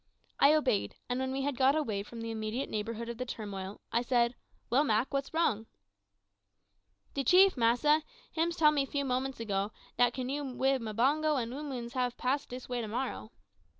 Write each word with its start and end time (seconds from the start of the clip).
I 0.39 0.55
obeyed, 0.55 0.95
and 1.09 1.19
when 1.19 1.31
we 1.31 1.43
had 1.43 1.55
got 1.55 1.75
away 1.75 2.01
from 2.01 2.21
the 2.21 2.31
immediate 2.31 2.69
neighbourhood 2.71 3.07
of 3.07 3.19
the 3.19 3.23
turmoil, 3.27 3.81
I 3.91 4.01
said, 4.01 4.33
"Well, 4.67 4.83
Mak, 4.83 5.13
what's 5.13 5.31
wrong?" 5.31 5.67
"De 7.13 7.23
chief, 7.23 7.55
massa, 7.55 8.01
hims 8.31 8.55
tell 8.55 8.71
me 8.71 8.87
few 8.87 9.05
moments 9.05 9.39
ago 9.39 9.71
dat 9.99 10.15
canoe 10.15 10.43
wid 10.55 10.81
Mbango 10.81 11.35
and 11.35 11.53
oomans 11.53 11.93
hab 11.93 12.17
pass 12.17 12.47
dis 12.47 12.67
way 12.67 12.81
to 12.81 12.87
morrow." 12.87 13.31